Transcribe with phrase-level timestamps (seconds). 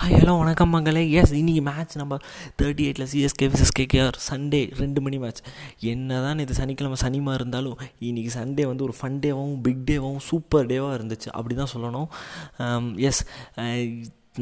[0.00, 2.16] Hi hello வணக்கம் மங்களே yes இன்றைக்கி மேட்ச் நம்ம
[2.56, 5.40] தேர்ட்டி எயிட்டில் சிஎஸ்கே விசஸ் கேகேஆர் சண்டே ரெண்டு மணி மேட்ச்
[5.80, 10.66] என்ன தான் இது சனிக்கிழமை சனிமா இருந்தாலும் இன்றைக்கி சண்டே வந்து ஒரு ஃபன் டேவாகவும் பிக் டேவாகவும் சூப்பர்
[10.66, 11.28] டேவாக இருந்துச்சு.
[11.28, 12.08] அப்படி தான் சொல்லணும்
[12.58, 13.22] um, எஸ்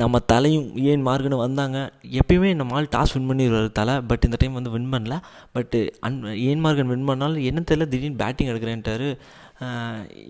[0.01, 1.79] நம்ம தலையும் ஏன் மார்க்குன்னு வந்தாங்க?
[2.21, 5.17] எப்பயுமே நம்ம ஆள் டாஸ் வின் பண்ணிடுவார் தலை பட் இந்த டைம் வந்து வின் பண்ணல.
[5.57, 6.19] பட்டு அன்
[6.49, 9.09] ஏன் மார்கன் வின் பண்ணாலும் என்ன தெரியல திடீர்னு பேட்டிங் எடுக்கிறேன்ட்டாரு.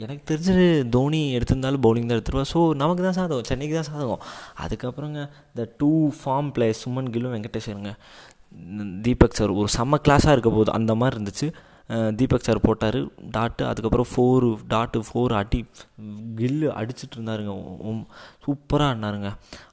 [0.05, 4.23] எனக்கு தெரிஞ்சது தோனி எடுத்திருந்தாலும் பவுலிங் தான் எடுத்துருவா ஸோ நமக்கு தான் சாதகம் சென்னைக்கு தான் சாதகம்.
[4.65, 5.21] அதுக்கப்புறங்க
[5.53, 5.91] இந்த டூ
[6.21, 7.93] ஃபார்ம் பிளேயர்ஸ் சுமன் கில்லும் வெங்கடேஸ்வருங்க
[9.07, 11.49] தீபக் சார் ஒரு செம்ம கிளாஸாக இருக்க போது அந்த மாதிரி இருந்துச்சு.
[12.19, 12.99] தீபக் சார் போட்டார்.
[13.35, 15.61] டாட்டு அதுக்கப்புறம் ஃபோரு டாட்டு ஃபோர் அடி
[16.41, 17.53] கில்லு அடிச்சிட்டு இருந்தாருங்க.
[18.47, 19.31] சூப்பராக ஆடினாருங்க.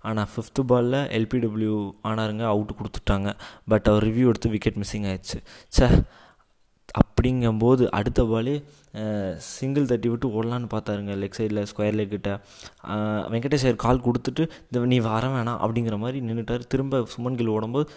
[0.10, 1.78] ஆனால் ஃபிஃப்த்து பாலில் எல்பிடபிள்யூ
[2.12, 3.32] ஆனாருங்க அவுட்டு கொடுத்துட்டாங்க.
[3.74, 5.40] பட் அவர் ரிவ்யூ எடுத்து விக்கெட் மிஸ்ஸிங் ஆயிடுச்சு.
[5.78, 5.88] சே
[7.02, 8.56] அப்படிங்கும்போது அடுத்த பாலே
[9.54, 11.14] சிங்கிள் தட்டி விட்டு ஓடலான்னு பார்த்தாருங்க.
[11.22, 12.32] லெக் சைடில் ஸ்கொயர் லெக்கிட்ட
[13.34, 17.88] வெங்கடேஷ் கால் கொடுத்துட்டு இந்த நீ வர வேணாம் அப்படிங்கிற மாதிரி நின்றுட்டார் திரும்ப சுமன் கில் ஓடும்போது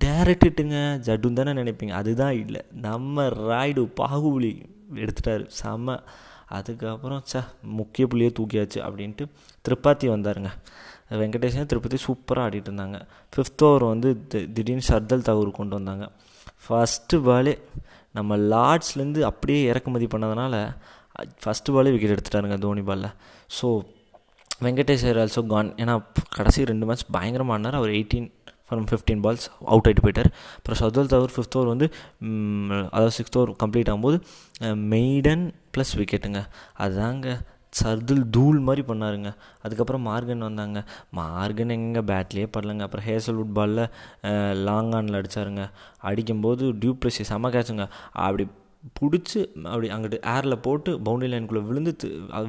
[0.00, 0.76] டேரக்ட் இட்டுங்க
[1.06, 1.90] ஜட்டுன்னு தானே நினைப்பீங்க.
[1.90, 2.60] அதுதான் இல்லை.
[2.86, 4.52] நம்ம ராய்டு பாகுபலி
[5.04, 5.44] எடுத்துட்டார்.
[5.60, 5.96] செம்ம
[6.58, 7.42] அதுக்கப்புறம் ச
[7.80, 9.24] முக்கிய புள்ளியே தூக்கியாச்சு அப்படின்ட்டு
[9.68, 10.50] திருப்பாத்தி வந்தாருங்க.
[11.20, 12.98] வெங்கடேஷன் திருப்பதி சூப்பராக ஆடிட்டு இருந்தாங்க.
[13.32, 16.10] ஃபிஃப்த் ஓவர் வந்து திடீர்னு ஷர்தல் தகூர் கொண்டு வந்தாங்க.
[16.64, 17.58] ஃபஸ்ட்டு பாலே
[18.12, 20.54] நம்ம லார்ட்ஸ்லேருந்து அப்படியே இறக்குமதி பண்ணதுனால
[21.42, 23.10] ஃபஸ்ட்டு பாலே விக்கெட் எடுத்துட்டாருங்க தோனி பாலில்
[23.60, 23.68] ஸோ
[24.64, 25.94] வெங்கடேஷர் ஆல்சோ கான் ஏன்னா
[26.36, 28.30] கடைசி ரெண்டு மேட்ச் பயங்கரமாக அவர் eighteen
[28.72, 30.30] from fifteen balls out ஆகிட்டு போயிட்டார்.
[30.58, 31.88] அப்புறம் சதுல் தவர் ஃபிஃப்த் ஓவர் வந்து
[32.94, 34.18] அதாவது சிக்ஸ்த் ஓவர் கம்ப்ளீட் ஆகும்போது
[34.92, 35.44] மெய்டன்
[35.76, 36.42] ப்ளஸ் விக்கெட்டுங்க
[36.84, 37.34] அதுதாங்க
[37.80, 39.28] சர்துல் தூள் மாதிரி பண்ணாருங்க.
[39.64, 40.78] அதுக்கப்புறம் மார்கன் வந்தாங்க.
[41.18, 42.82] மார்கன் எங்கே பேட்லேயே படலங்க.
[42.86, 43.84] அப்புறம் ஹேசல்வுட் பாலில்
[44.66, 45.64] லாங் ஆனில் அடித்தாருங்க
[46.10, 47.86] அடிக்கும்போது டியூப்ளசி செம கேட்சுங்க
[48.24, 48.46] அப்படி
[48.98, 51.92] பிடிச்சி அப்படி அங்கிட்டு ஏரில் போட்டு பவுண்டரி லைனுக்குள்ளே விழுந்து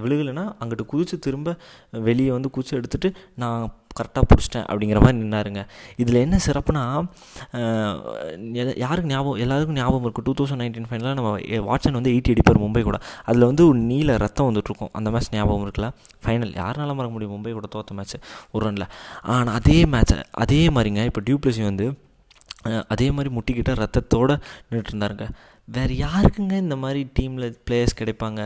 [0.03, 1.49] விழுகலைன்னா அங்கிட்டு குதித்து திரும்ப
[2.07, 3.09] வெளியே வந்து குதிச்சு எடுத்துகிட்டு
[3.43, 3.65] நான்
[3.99, 5.61] கரெக்டாக பிடிச்சிட்டேன் அப்படிங்கிற மாதிரி நின்னாருங்க.
[6.01, 6.83] இதில் என்ன சிறப்புனா
[8.83, 11.31] யாருக்கு ஞாபகம் எல்லாருக்கும் ஞாபகம் இருக்கும் டூ தௌசண்ட் நைன்டீன் ஃபைனலில் நம்ம
[11.69, 12.99] வாட்சன் வந்து எயிட்டி அடிப்பார் மும்பை கூட.
[13.27, 14.93] அதில் வந்து ஒரு நீல ரத்தம் வந்துட்டுருக்கும்.
[14.99, 15.89] அந்த மேட்ச் ஞாபகம் இருக்குல்ல?
[16.25, 17.35] ஃபைனல் யாருனால மறக்க முடியும்?
[17.37, 18.17] மும்பை கூட தோற்ற மேட்ச்
[18.53, 18.89] ஒரு ரனில்
[19.35, 21.87] ஆனால் அதே மேட்ச்சை அதே மாதிரிங்க இப்போ டியூப்ளசி வந்து
[22.93, 24.33] அதே மாதிரி முட்டிக்கிட்ட ரத்தத்தோடு
[24.67, 25.25] நின்றுட்டு இருந்தாருங்க.
[25.75, 28.41] வேறு யாருக்குங்க இந்த மாதிரி டீமில் பிளேயர்ஸ் கிடைப்பாங்க?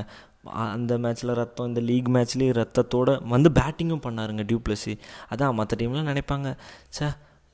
[0.49, 4.97] அந்த மேட்ச்சில் ரத்தம் இந்த லீக் மேட்ச்லேயும் ரத்தத்தோடு வந்து பேட்டிங்கும் பண்ணாருங்க டியூப்ளஸி
[5.29, 6.57] அதான் மற்ற டீம்லாம் நினைப்பாங்க
[6.89, 7.05] சே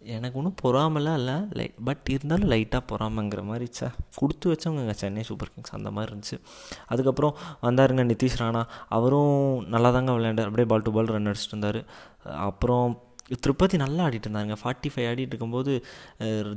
[0.05, 5.51] எனக்கு ஒன்றும் பொறாமலாம் இல்லை லை பட் இருந்தாலும் லைட்டாக பொறாமங்கிற மாதிரி சே கொடுத்து வச்சவங்க சென்னை சூப்பர்
[5.55, 5.73] கிங்ஸ்.
[5.73, 6.39] அந்த மாதிரி இருந்துச்சு.
[6.87, 8.63] அதுக்கப்புறம் வந்தாருங்க நிதிஷ் ராணா.
[8.89, 10.43] அவரும் நல்லா தாங்க விளையாண்டார்.
[10.43, 11.83] அப்படியே பால் டு பால் ரன் அடிச்சிட்டு இருந்தார்.
[12.23, 13.01] அப்புறம்
[13.43, 15.73] திருப்பதி நல்லா ஆடிட்டு இருந்தாங்க ஃபார்ட்டி ஃபைவ் ஆடிட்டு இருக்கும்போது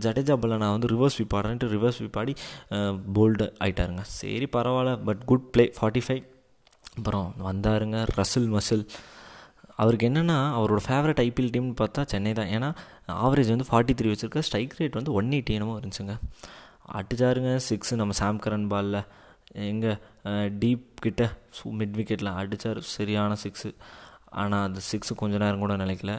[0.04, 2.34] ஜடேஜா பல்ல நான் வந்து ரிவர்ஸ் வீப் ஆடுறேன்ட்டு ரிவர்ஸ் வீப் ஆடி
[3.18, 6.22] போல்டு ஆகிட்டாருங்க சரி பரவாயில்ல but good play forty five
[6.98, 8.84] அப்புறம் வந்தாருங்க ரசில் மசில்.
[9.82, 12.50] அவருக்கு என்னென்னா அவரோட ஃபேவரட் ஐபிஎல் டீம்னு பார்த்தா சென்னை தான்.
[12.56, 12.68] ஏன்னா
[13.24, 16.14] ஆவரேஜ் வந்து ஃபார்ட்டி த்ரீ வச்சுருக்க ஸ்ட்ரைக் ரேட் வந்து ஒன் எயிட்டி என்னமோ இருந்துச்சுங்க.
[16.98, 19.00] அடிச்சாருங்க சிக்ஸு நம்ம சாம்கரன் பாலில்
[19.70, 19.92] எங்கே
[20.62, 21.22] டீப் கிட்ட
[21.80, 23.70] மிட் விக்கெட்டில் அடித்தார் சரியான சிக்ஸு
[24.42, 26.14] ஆனால் அந்த சிக்ஸு கொஞ்ச நேரம் கூட நினைக்கல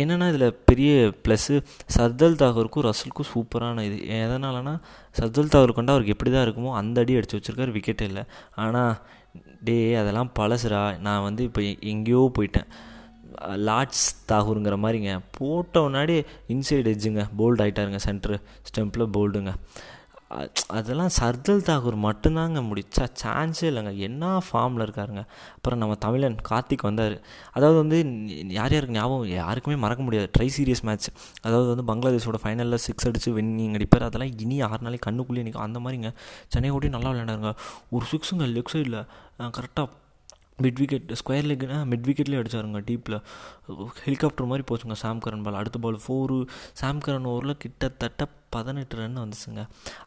[0.00, 0.92] என்னென்னா இதில் பெரிய
[1.24, 1.56] ப்ளஸ்ஸு
[1.96, 3.98] சர்தல் தாகூருக்கும் ரசலுக்கும் சூப்பரான இது.
[4.16, 4.72] எதனாலனா
[5.18, 8.24] சர்தல் தாகூர் கொண்டா அவருக்கு எப்படி தான் இருக்குமோ அந்த அடி அடித்து வச்சுருக்காரு விக்கெட்டே இல்லை.
[8.62, 8.94] ஆனால்
[9.68, 11.62] டே அதெல்லாம் பழசுரா நான் வந்து இப்போ
[11.92, 12.68] எங்கேயோ போயிட்டேன்.
[13.68, 15.12] லார்ட்ஸ் தாகூருங்கிற மாதிரிங்க.
[15.38, 16.16] போட்ட முன்னாடி
[16.54, 18.38] இன்சைடு எஜ்ஜுங்க போல்டு ஆகிட்டாருங்க சென்ட்ரு
[18.70, 19.52] ஸ்டெம்பில் போல்டுங்க
[20.78, 23.92] அதெல்லாம் சர்தல் தாகூர் மட்டும்தாங்க முடிச்சா சான்ஸே இல்லைங்க.
[24.06, 25.22] என்ன ஃபார்மில் இருக்காருங்க?
[25.56, 27.16] அப்புறம் நம்ம தமிழன் கார்த்திக் வந்தார்.
[27.56, 27.98] அதாவது வந்து
[28.58, 29.26] யார் யாருக்கு ஞாபகம்?
[29.40, 30.30] யாருக்குமே மறக்க முடியாது.
[30.38, 31.08] ட்ரை சீரியஸ் மேட்ச்
[31.46, 34.06] அதாவது வந்து பங்களாதேஷோட ஃபைனலில் சிக்ஸ் அடித்து வின்னிங் அடிப்பார்.
[34.10, 36.12] அதெல்லாம் இனி ஆறு நாளைக்கு கண்ணுக்குள்ளேயே நிற்கும் அந்த மாதிரிங்க.
[36.54, 37.52] சென்னை ஓட்டி நல்லா விளையாண்டாருங்க.
[37.96, 39.02] ஒரு சிக்ஸுங்க லெக் சைடில்
[39.58, 39.88] கரெக்டாக
[40.64, 43.16] மிட் விக்கெட் ஸ்கொயர் லெக்னா மிட் விக்கெட்லேயே அடிச்சாருங்க டீப்பில்
[44.04, 46.36] ஹெலிகாப்டர் மாதிரி போச்சுங்க சாம் கரன் பால் அடுத்த பால் ஃபோரு
[46.80, 49.62] சாம் கரன் ஓவரில் கிட்டத்தட்ட பதினெட்டு ரன் வந்துச்சுங்க.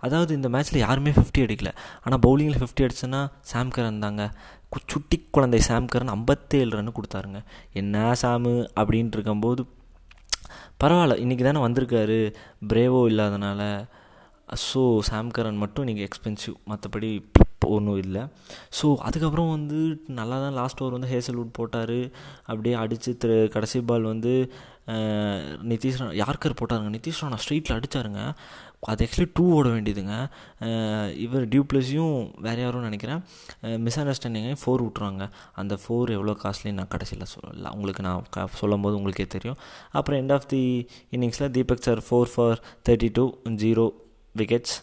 [0.06, 1.72] அதாவது இந்த மேட்ச்சில் யாருமே ஃபிஃப்டி அடிக்கல.
[2.04, 3.22] ஆனால் பவுலிங்கில் ஃபிஃப்டி அடிச்சுன்னா
[3.52, 3.74] சாம்
[4.06, 4.26] தாங்க.
[4.74, 7.40] கு சுட்டி குழந்தை சாம்கரன் ஐம்பத்தேழு ரன் கொடுத்தாருங்க.
[7.82, 8.54] என்ன சாமு?
[8.80, 9.62] அப்படின்ட்டு இருக்கும்போது
[10.82, 12.20] பரவாயில்ல இன்றைக்கி தானே வந்திருக்காரு.
[12.72, 13.62] பிரேவோ இல்லாதனால.
[14.68, 17.10] ஸோ சாம்கரன் மட்டும் இன்றைக்கி எக்ஸ்பென்சிவ் மற்றபடி
[17.76, 18.24] ஒன்றும் இல்லை.
[18.80, 19.80] ஸோ அதுக்கப்புறம் வந்து
[20.20, 22.00] நல்லா தான் லாஸ்ட் ஓவர் வந்து ஹேசல்வுட் போட்டார்.
[22.50, 24.34] அப்படியே அடித்து திரு கடைசி பால் வந்து
[25.72, 26.92] நிதிஷ் ராணா யார்கர் போட்டாருங்க?
[26.98, 28.22] நிதிஷ் ராணா ஸ்ட்ரீட்டில் அடித்தாருங்க
[28.92, 30.16] அது ஆக்சுவலி டூ ஓட வேண்டியதுங்க.
[31.26, 33.22] இவர் டியூப்ளஸையும் வேறு யாரும் நினைக்கிறேன்.
[33.86, 35.26] மிஸ் அண்டர்ஸ்டாண்டிங்கை ஃபோர் விட்றாங்க
[35.62, 37.72] அந்த ஃபோர் எவ்வளோ காஸ்ட்லின்னு நான் கடைசியில் சொல்லல.
[37.78, 39.60] உங்களுக்கு நான் க சொல்லும் போது உங்களுக்கே தெரியும்.
[40.00, 40.64] அப்புறம் எண்ட் ஆஃப் தி
[41.18, 42.60] இன்னிங்ஸில் Deepak Chahar four for
[42.90, 43.26] thirty two
[43.66, 43.88] zero
[44.42, 44.78] wickets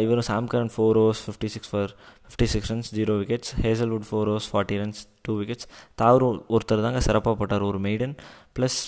[0.00, 1.90] இவரும் Sam Curran four overs fifty six for
[2.24, 5.66] fifty six runs zero wickets Hazlewood four overs forty runs two wickets
[5.98, 6.24] Thakur
[6.54, 8.14] ஒருத்தர் தாங்க சிறப்பாக போட்டார் ஒரு maiden
[8.56, 8.78] plus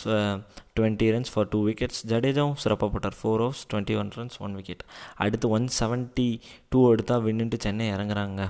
[0.77, 4.85] twenty runs for two wickets ஜடேஜாவும் சிறப்பாக போட்டார் four overs twenty one runs one wicket
[5.19, 6.29] அடுத்து one seventy
[6.69, 8.43] two எடுத்தால் வின்னுட்டு சென்னை இறங்குறாங்க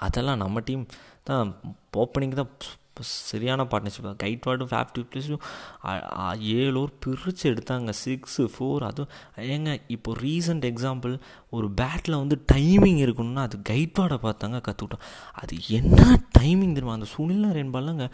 [0.00, 0.84] அதெல்லாம் நம்ம டீம்
[1.24, 1.48] தான்
[1.96, 2.52] ஓப்பனிங் தான்
[3.00, 4.16] சரியான பார்ட்னர்ஷிப் தான்.
[4.22, 7.92] கைட்வார்டும் ஃபேப் டிப்ளிஸும் ஏழு ஓவர் பிரித்து எடுத்தாங்க.
[8.04, 11.20] சிக்ஸு ஃபோர் அதுவும் ஏங்க இப்போ ரீசண்ட் எக்ஸாம்பிள்
[11.50, 16.92] ஒரு பேட்டில் வந்து டைமிங் இருக்கணும்னா அது கைட்வார்டை பார்த்தாங்க கற்றுக்கிட்டோம் அது என்ன டைமிங் தெரியுமா?
[16.92, 18.10] அந்த சுனில் நரேன்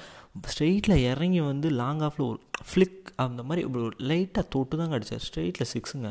[0.51, 3.63] ஸ்ட்ரெயிட்டில் இறங்கி வந்து லாங் ஆஃபில் ஒரு ஃப்ளிக் அந்த மாதிரி
[4.11, 6.09] லைட்டாக தொட்டு தாங்க அடித்தார் ஸ்ட்ரெயிட்டில் சிக்ஸுங்க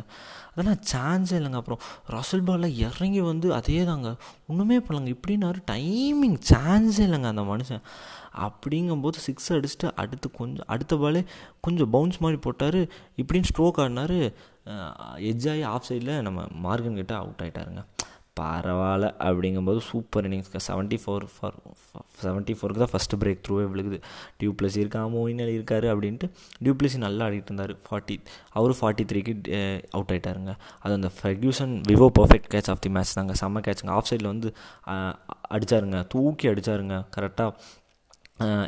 [0.51, 1.81] அதெல்லாம் சான்ஸே இல்லைங்க அப்புறம்.
[2.16, 4.10] ரசல் பாலில் இறங்கி வந்து அதே தாங்க
[4.48, 5.13] ஒன்றுமே பண்ணலங்க.
[5.18, 7.83] இப்படின்னாரு டைமிங் சான்ஸே இல்லைங்க அந்த மனுஷன்.
[8.45, 11.22] அப்படிங்கும்போது சிக்ஸ் அடிச்சுட்டு அடுத்து கொஞ்சம் அடுத்த பாலே
[11.68, 12.81] கொஞ்சம் பவுன்ஸ் மாதிரி போட்டார்.
[13.22, 14.18] இப்படின்னு ஸ்ட்ரோக் ஆடினார்.
[15.31, 17.83] எஜ்ஜாயி ஆஃப் சைடில் நம்ம மார்கன் கிட்ட அவுட் ஆகிட்டாருங்க
[18.39, 21.55] பரவாயில்ல அப்படிங்கும்போது super innings seventy four for
[22.23, 23.97] seventy ஃபோருக்கு தான் ஃபஸ்ட்டு பிரேக் த்ரூவே விழுகுது.
[24.39, 25.01] டியூப்ளஸ் இருக்கா?
[25.15, 26.27] மோயினல் இருக்கார் அப்படின்ட்டு
[26.65, 27.73] டியூப்ளஸி நல்லா ஆடிட்டு இருந்தார்.
[27.87, 28.17] ஃபார்ட்டி
[28.57, 29.33] அவரும் ஃபார்ட்டி த்ரீக்கு
[29.95, 30.53] அவுட் ஆகிட்டாருங்க
[30.83, 33.35] அது அந்த Ferguson Vivo perfect catch of the match தாங்க.
[33.43, 34.51] செம்ம கேட்சுங்க ஆஃப் சைடில் வந்து
[35.57, 37.51] அடித்தாருங்க தூக்கி அடித்தாருங்க கரெக்டாக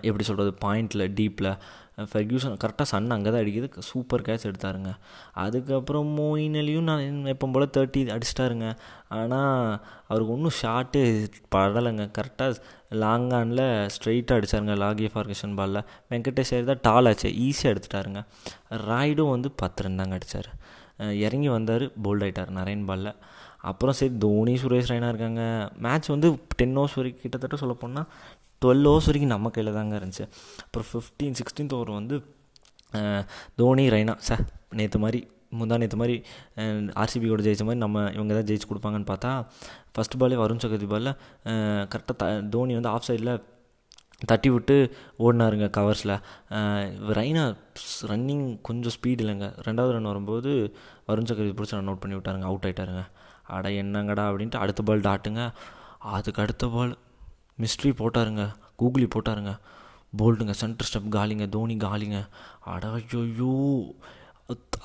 [0.10, 1.52] எப்படி சொல்கிறது பாயிண்டில் டீப்பில்
[2.12, 3.68] ஃபெர்கியூசன் கரெக்டாக சன் அங்கே தான் அடிக்குது.
[3.90, 4.92] சூப்பர் கேட்ச் எடுத்தாருங்க.
[5.44, 8.68] அதுக்கப்புறம் மோயினலையும் நான் எப்போ போல் தேர்ட்டி அடிச்சிட்டாருங்க.
[9.20, 9.80] ஆனால்
[10.10, 11.02] அவருக்கு ஒன்றும் ஷார்ட்டு
[11.56, 12.06] படலைங்க.
[12.18, 12.60] கரெக்டாக
[13.04, 13.66] லாங் ஆனில்
[13.96, 17.32] ஸ்ட்ரெயிட்டாக அடித்தாருங்க லாகி ஃபார்கேஷன் பாலில் வெங்கடேஷ் தான் டால் ஆச்சு.
[17.48, 18.22] ஈஸியாக எடுத்துட்டாருங்க.
[18.90, 20.52] ராய்டும் வந்து பத்து ரன் தாங்க அடித்தார்
[21.26, 23.14] இறங்கி வந்தார் போல்ட் ஆகிட்டார் நரேன் பாலில்
[23.70, 25.44] அப்புறம் சரி தோனி சுரேஷ் ரெய்னா இருக்காங்க.
[25.86, 26.28] மேட்ச் வந்து
[26.60, 28.08] டென் ஓவர்ஸ் வரைக்கும் கிட்டத்தட்ட சொல்ல போனால்
[28.62, 30.26] டுவெல் ஓவர்ஸ் வரைக்கும் நம்ம கையில் தாங்க இருந்துச்சு.
[30.66, 32.18] அப்புறம் ஃபிஃப்டீன் சிக்ஸ்டீன்த் ஓவர் வந்து
[33.60, 34.44] தோனி ரெய்னா சார்
[34.80, 35.20] நேற்று மாதிரி
[35.60, 36.16] முந்தா நேற்று மாதிரி
[37.02, 39.32] ஆர்சிபி கூட ஜெயிச்ச மாதிரி நம்ம இவங்க தான் ஜெயிச்சு கொடுப்பாங்கன்னு பார்த்தா
[39.96, 41.14] ஃபஸ்ட் பாலே வருண் சக்கரதி பாலில்
[41.92, 42.26] கரெக்டாக த
[42.56, 43.32] தோனி வந்து ஆஃப் சைடில்
[44.30, 44.76] தட்டி விட்டு
[45.26, 46.14] ஓடினாருங்க கவர்ஸில்
[47.18, 47.44] ரெய்னா
[48.12, 49.48] ரன்னிங் கொஞ்சம் ஸ்பீட் இல்லைங்க.
[49.68, 50.52] ரெண்டாவது ரன் வரும்போது
[51.10, 53.04] வருண் சக்கரதி பிடிச்சி ரன் அவுட் பண்ணி விட்டாருங்க அவுட் ஆகிட்டாருங்க
[53.58, 55.44] அட என்னங்கடா அப்படின்ட்டு அடுத்த பால் டாட்டுங்க.
[56.16, 56.94] அதுக்கு அடுத்த பால்
[57.62, 58.44] மிஸ்ட்ரி போட்டாருங்க.
[58.82, 59.54] கூகுளி போட்டாருங்க.
[60.20, 62.20] போல்டுங்க சென்டர் ஸ்டெப் காலிங்க தோனி காலிங்க.
[62.74, 63.52] அடையோ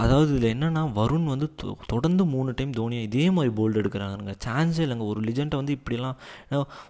[0.03, 1.47] அதாவது இதில் என்னென்னா வருண் வந்து
[1.91, 5.05] தொடர்ந்து மூணு டைம் தோனியை இதே மாதிரி போல்டு எடுக்கிறாங்க சான்ஸே இல்லைங்க.
[5.11, 6.17] ஒரு லிஜெண்டை வந்து இப்படிலாம்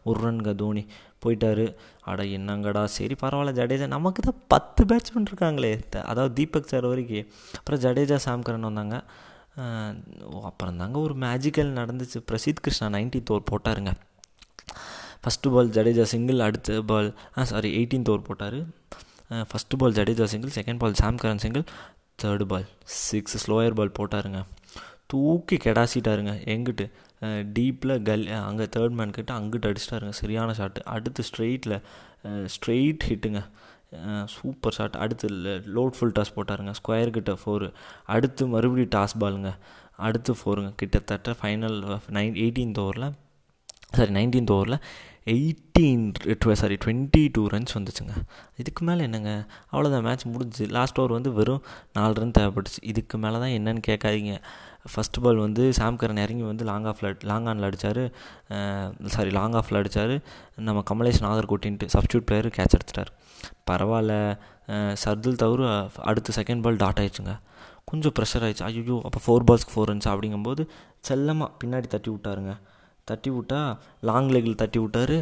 [0.08, 0.82] ஒரு ரன்ங்க தோனி
[1.24, 1.66] போயிட்டாரு.
[2.10, 2.84] அட என்னங்கடா.
[2.96, 3.86] சரி பரவாயில்ல ஜடேஜா.
[3.96, 5.72] நமக்கு தான் பத்து பேட்ஸ்மேன் இருக்காங்களே.
[6.12, 8.96] அதாவது தீபக் சார் வரைக்கும் அப்புறம் ஜடேஜா சாம்கரன் வந்தாங்க.
[10.50, 12.20] அப்புறம் தாங்க ஒரு மேஜிக்கல் நடந்துச்சு.
[12.30, 13.92] பிரசித் கிருஷ்ணா நைன்டி தோர் போட்டாருங்க.
[15.22, 17.08] ஃபஸ்ட்டு பால் ஜடேஜா சிங்கிள் அடுத்த பால்
[17.38, 18.58] ஆ சாரி எயிட்டீன்த் ஓவர் போட்டார்.
[19.50, 21.64] First ball Jadeja single second ball Sam Curran single
[22.22, 22.66] third ball
[23.08, 24.40] six slower ball போட்டாருங்க.
[25.12, 26.84] தூக்கி கெடாசிட்டாருங்க எங்கிட்டு?
[27.56, 31.76] டீப்பில் கல் அங்கே தேர்ட் மேன் கிட்ட அங்கிட்டு அடிச்சிட்டாருங்க சரியான ஷாட்டு அடுத்து ஸ்ட்ரெயிட்டில்
[32.54, 33.42] ஸ்ட்ரெயிட் ஹிட்டுங்க
[34.34, 35.26] சூப்பர் ஷாட் அடுத்து
[35.76, 37.68] லோட் ஃபுல் டாஸ் போட்டாருங்க ஸ்கொயர் கிட்ட ஃபோரு
[38.14, 39.50] அடுத்து மறுபடியும் டாஸ் பாலுங்க
[40.06, 41.78] அடுத்து ஃபோருங்க கிட்டத்தட்ட ஃபைனல்
[42.18, 43.08] நைன் எயிட்டீன்த் ஓவரில்
[43.96, 44.78] சாரி நைன்டீன்த் ஓவரில்
[45.32, 46.04] eighteen
[46.60, 48.14] sorry twenty two runs வந்துச்சுங்க.
[48.60, 49.32] இதுக்கு மேலே என்னங்க?
[49.72, 51.62] அவ்வளோதான் மேட்ச் முடிஞ்சு லாஸ்ட் ஓவர் வந்து வெறும்
[51.96, 52.80] நாலு ரன் தேவைப்பட்டுச்சு.
[52.92, 54.34] இதுக்கு மேலே தான் என்னன்னு கேட்காதீங்க.
[54.92, 58.02] ஃபஸ்ட் பால் வந்து சாம்கரன் இறங்கி வந்து லாங் ஆஃபில் லாங் ஆனில் அடித்தார்
[59.14, 60.14] சாரி லாங் ஆஃபில் அடித்தார்
[60.68, 63.12] நம்ம கமலேஷ் நாகர்கோட்டின்ட்டு சப்ஸ்டியூட் பிளேயர் கேட்ச் எடுத்துட்டார்
[63.70, 64.14] பரவாயில்ல.
[65.04, 65.70] சர்துல் தவிர
[66.10, 67.34] அடுத்து செகண்ட் பால் டாட் ஆயிடுச்சுங்க.
[67.90, 68.66] கொஞ்சம் ப்ரெஷர் ஆயிடுச்சு.
[68.68, 70.62] ஐயோ அப்போ ஃபோர் பால்ஸ்க்கு ஃபோர் ரன்ஸ் அப்படிங்கும்போது
[71.08, 72.52] செல்லமாக பின்னாடி தட்டி விட்டாருங்க.
[73.10, 73.60] தட்டி விட்டா
[74.08, 75.14] லாங் லெக்கில் தட்டி விட்டார்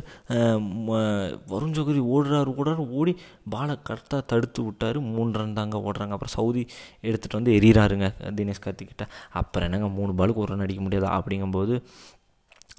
[1.53, 3.13] வருண் சௌகரி ஓடுறாரு ஓடுறாரு ஓடி
[3.55, 4.99] பாலை கரெக்டாக தடுத்து விட்டார்.
[5.15, 6.15] மூணு ரன் தாங்க ஓடுறாங்க.
[6.17, 6.63] அப்புறம் சவுதி
[7.09, 8.09] எடுத்துகிட்டு வந்து எரியிறாருங்க
[8.41, 9.07] தினேஷ் கார்த்திக்கிட்ட.
[9.41, 11.11] அப்புறம் என்னங்க மூணு பாலுக்கு ஒரு ரன் அடிக்க முடியாதா?
[11.19, 11.77] அப்படிங்கும்போது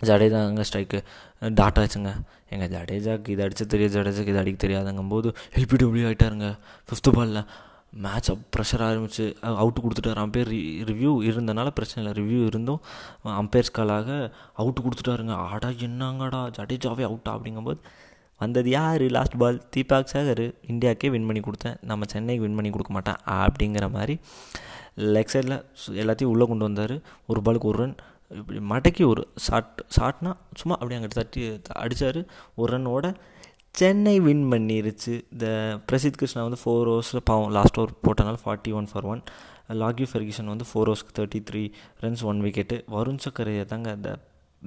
[0.09, 0.99] ஜடேஜாங்க ஸ்ட்ரைக்கு
[1.59, 2.11] டாட் ஆச்சுங்க.
[2.53, 6.47] எங்கள் ஜடேஜாக்கு இது அடிச்ச தெரியாது ஜடேஜாக்கு இது அடிக்க தெரியாதுங்கும்போது எல்பிடபிள்யூ ஆகிட்டாருங்க
[6.87, 7.43] ஃபிஃப்த்து பாலில்
[8.03, 9.25] மேட்ச் ப்ரெஷர் ஆரம்பிச்சு
[9.61, 10.51] அவுட்டு கொடுத்துட்டாரு அம்பையர்
[10.89, 12.13] ரிவ்யூ இருந்தனால பிரச்சனை இல்லை.
[12.19, 12.81] ரிவ்யூ இருந்தும்
[13.41, 14.09] அம்பையர்ஸ் காலாக
[14.61, 17.81] அவுட்டு கொடுத்துட்டாருங்க ஆடா என்னங்கடா ஜடேஜாவே அவுட்டா அப்படிங்கும்போது
[18.43, 19.03] வந்தது யார்?
[19.15, 21.75] லாஸ்ட் பால் தீபாக் சாகர் இந்தியாவுக்கே வின் பண்ணி கொடுத்தேன்.
[21.89, 24.15] நம்ம சென்னைக்கு வின் பண்ணி கொடுக்க மாட்டேன் அப்படிங்கிற மாதிரி
[25.15, 25.57] லெக் சைடில்
[26.03, 26.95] எல்லாத்தையும் உள்ளே கொண்டு வந்தார்.
[27.31, 27.95] ஒரு பாலுக்கு ஒரு ரன்
[28.39, 31.41] இப்படி மடக்கி ஒரு ஷாட் ஷாட்னா சும்மா அப்படியே அங்கிட்டு தட்டி
[31.83, 32.19] அடித்தார்
[32.55, 33.13] ஒரு ரன்னோட
[33.75, 35.13] சென்னை வின் பண்ணிருச்சு.
[35.33, 35.47] இந்த
[35.91, 39.21] பிரசித் கிருஷ்ணா வந்து ஃபோர் ஓவர்ஸில் பாவம் லாஸ்ட் ஓவர் போட்டனால forty one for one
[39.81, 41.63] Lockie Ferguson வந்து four ஓவர்ஸ்க்கு thirty three
[42.01, 44.11] runs one wicket Varun சக்கரையை தாங்க அந்த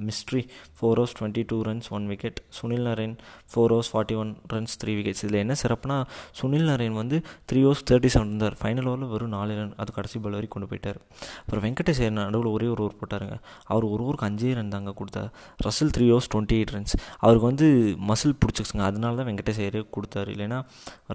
[0.09, 0.43] mystery
[0.79, 3.15] four overs twenty two runs one wicket Sunil Narine
[3.53, 5.99] four overs forty one runs three wickets இதில் என்ன சிறப்புனா
[6.41, 7.19] சுனில் நரேன் வந்து
[7.51, 10.71] three overs thirty seven இருந்தார் final ஓவரில் வெறும் நாலு ரன் அது கடைசி பால் வரைக்கும் கொண்டு
[10.73, 10.99] போயிட்டார்.
[11.43, 13.39] அப்புறம் வெங்கடேஷ் ஐயர் நடுவில் ஒரே ஒரு ஓவர் போட்டாருங்க.
[13.71, 15.31] அவர் ஒரு ஓவருக்கு அஞ்சே ரன் தாங்க கொடுத்தார்
[15.67, 17.69] Russell three overs twenty eight runs அவருக்கு வந்து
[18.11, 20.31] மசில் பிடிச்சிச்சுங்க அதனால தான் வெங்கடேஷ் ஐயரே கொடுத்தாரு.
[20.37, 20.61] இல்லைன்னா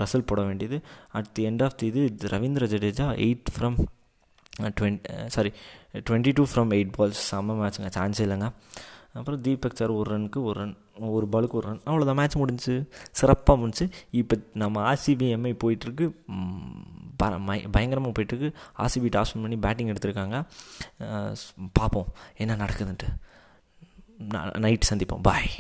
[0.04, 0.80] ரசில் போட வேண்டியது.
[1.20, 2.04] At the end of the இது
[2.36, 3.80] Ravindra Jadeja eight from
[4.78, 5.52] twenty sorry
[6.10, 8.50] twenty two from eight balls செம்ம மேட்ச்சுங்க சான்ஸே இல்லைங்க.
[9.20, 10.76] அப்புறம் தீபக் சார் ஒரு ரனுக்கு ஒரு ரன்
[11.16, 11.82] ஒரு பாலுக்கு ஒரு ரன்.
[11.90, 12.74] அவ்வளோதான் மேட்ச் முடிஞ்சு
[13.20, 13.86] சிறப்பாக முடிஞ்சு
[14.20, 16.06] இப்போ நம்ம ஆர்சிபி எம்ஐ போயிட்டுருக்கு
[17.76, 18.50] பயங்கரமாக போயிட்டுருக்கு
[18.84, 20.38] ஆர்சிபி டாஸ் பண்ணி பேட்டிங் எடுத்திருக்காங்க.
[21.80, 22.12] பார்ப்போம்
[22.44, 23.10] என்ன நடக்குதுன்ட்டு.
[24.66, 25.26] நைட் சந்திப்போம்.
[25.30, 25.52] பாய்